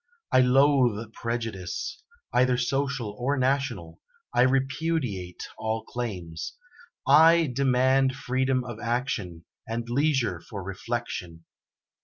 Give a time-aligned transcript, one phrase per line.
[0.31, 2.01] I loathe prejudice,
[2.33, 4.01] either social or national;
[4.33, 6.55] I repudiate all claims.
[7.07, 11.45] I demand freedom of action and leisure for reflection.